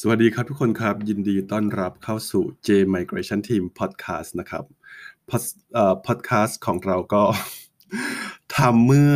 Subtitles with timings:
[0.00, 4.64] สวัสดีครับทุกคนครับ ยินดีต้อนรับเข้าสู่ J Migration Team Podcast นะครับ
[6.06, 7.22] พอดแคสต์ของเราก็
[8.56, 9.14] ทำเมื่อ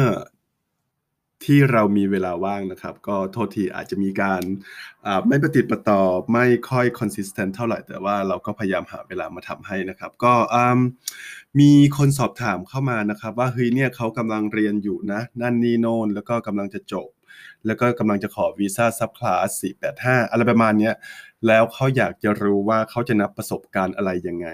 [1.44, 4.42] ที่เรามีเวลาว่างนะครับ ก็โทษทีอาจจะมีการ
[5.28, 6.02] ไม่ประติดประต่อ
[6.32, 10.34] ไม่ค่อย consistent เท่าไหร่ แต่ว่าเราก็พยายามหาเวลามาทำให้นะครับ ก็
[11.60, 17.08] มีคนสอบถามเข้ามานะครับ ว่าเฮ้ยเนี่ยเขากำลังเรียนอยู่นะ นั่นนี่โน่นแล้วก็กำลังจะจบ
[17.66, 19.62] แล้วก็กำลังจะขอวีซ่าซับคลาส
[19.92, 20.92] 485 อะไรประมาณนี้
[21.46, 24.48] แล้วเขาอยากจะรู้ว่าเขาจะนับประสบการณ์อะไรยังไง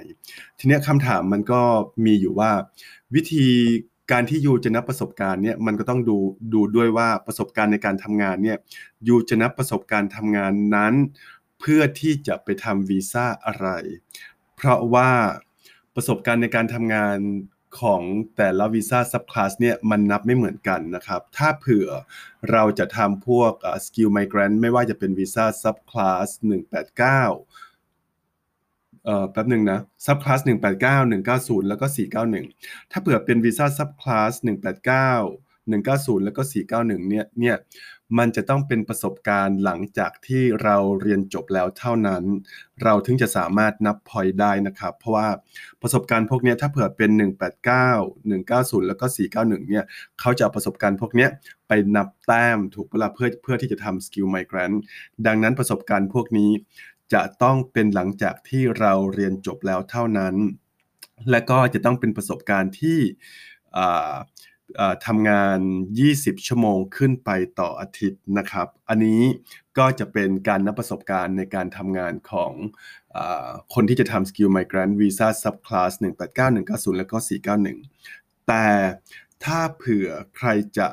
[0.58, 1.62] ทีนี้คำถามมันก็
[2.04, 2.50] มีอยู่ว่า
[3.14, 3.46] วิธี
[4.12, 6.16] การที่ยูจะนับประสบการณ์เนี่ยมันก็ต้องดู
[6.54, 8.58] ดูด้วยว่าประสบการณ์ในการทำงานเนี่ย
[9.08, 10.94] ยูจะนับประสบการณ์ทำงานนั้น
[11.60, 13.68] เพื่อที่จะไปทำวีซ่าอะไร
[14.56, 15.10] เพราะว่า
[15.94, 17.16] ประสบการณ์ในการทำงาน
[17.80, 18.02] ของ
[18.36, 21.88] แต่ละวีซ่า subclass เนี่ยมันนับไม่เหมือนกันนะครับ ถ้าเผื่อ
[22.50, 23.52] เราจะทำพวก
[23.84, 26.38] skilled migrant ไม่ว่าจะเป็นวีซ่า subclass 189
[29.04, 30.52] เอ่อแป๊บหนึ่งนะ subclass 189
[31.62, 31.86] 190 แล้วก็
[32.38, 34.32] 491 ถ้าเผื่อเป็นวีซ่า subclass
[35.10, 37.56] 189 190 แล้วก็ 491 เนี่ยเนี่ย
[38.18, 42.24] มันจะต้องเป็นประสบการณ์หลังจากที่เราเรียนจบแล้วเท่านั้น
[42.82, 45.28] เราถึงจะสามารถนับพอยได้นะครับ เพราะว่า
[45.82, 47.20] ประสบการณ์พวกนี้ถ้าเผื่อเป็น 189
[48.20, 49.84] 190 แล้วก็ 491 เนี่ย
[50.20, 51.28] เขาจะเอาประสบการณ์พวกนี้
[51.68, 54.72] ไปนับแต้มถูกเวลาเพื่อเพื่อที่จะทำสกิลไมเกรน
[55.26, 56.50] ดังนั้นประสบการณ์พวกนี้
[57.12, 60.34] จะต้องเป็นหลังจากที่เราเรียนจบแล้วเท่านั้น
[61.30, 62.98] และก็จะต้องเป็นประสบการณ์ที่
[65.06, 65.58] ทำงาน
[66.02, 67.30] 20 ชั่วโมงขึ้นไป
[67.60, 69.22] ต่ออาทิตย์นะครับ อันนี้
[69.78, 72.52] ก็จะเป็นการนับประสบการณ์ในการทำงานของ
[73.16, 73.18] อ
[73.74, 77.16] คนที่จะทำ Skill Migrant Visa Subclass 189 190 แล้วก็
[77.82, 78.66] 491 แต่
[79.44, 80.88] ถ้าเผื่อใครจะ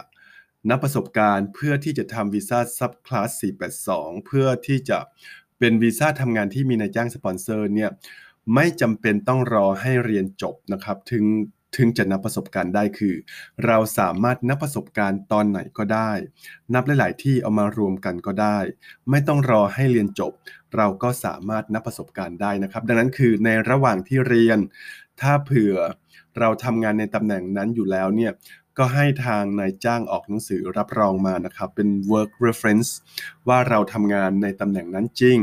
[0.69, 3.29] นับประสบการณ์เพื่อที่จะทำวีซ่า Subclass
[3.79, 4.99] 482 เพื่อที่จะ
[5.59, 7.91] เป็นวีซ่าทำงานที่มีนายจ้างสปอนเซอร์เนี่ย
[8.55, 11.23] ไม่จำเป็นต้องรอให้เรียนจบนะครับ ถึง
[11.75, 13.15] ถึงจะนับประสบการณ์ได้คือ
[13.65, 16.11] เราสามารถนับประสบการณ์ตอนไหนก็ได้
[16.73, 18.57] นับหลาย ๆ ที่เอามารวมกันก็ได้
[19.09, 20.33] ไม่ต้องรอให้เรียนจบ
[20.75, 24.59] เราก็สามารถนับประสบการณ์ได้นะครับ ดังนั้นคือในระหว่างที่เรียน
[25.21, 25.75] ถ้าเผื่อ
[26.39, 28.31] เราทำงานในตำแหน่งนั้นอยู่แล้วเนี่ย
[28.77, 32.89] ก็ให้ทางนายจ้างออกหนังสือรับรองมานะครับเป็น work reference
[33.47, 35.37] ว่าเราทำงานในตำแหน่งนั้นจริง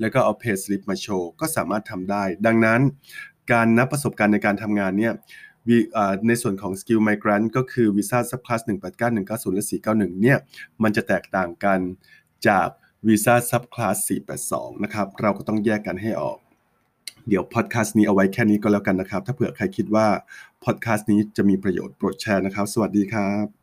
[0.00, 2.80] แล้วก็เอา pay slip มาโชว์ ก็สามารถทำได้ ดังนั้น
[3.52, 5.12] การนับประสบการณ์ในการทำงานเนี่ย
[6.26, 10.38] ในส่วนของ Skill Migrant ก็คือ Visa Subclass 189 190 และ 491 เนี่ย
[10.82, 11.78] มันจะแตกต่างกัน
[12.46, 12.68] จาก
[13.06, 13.96] Visa Subclass
[14.40, 16.38] 482 นะครับ เราก็ต้องแยกกันให้ออก
[17.28, 20.06] เดี๋ยวพอดแคสต์นี้เอาไว้แค่นี้ก็แล้วกันนะครับ ถ้าเผื่อใครคิดว่า
[20.64, 23.55] พอดแคสต์นี้จะมีประโยชน์โปรดแชร์นะครับ สวัสดีครับ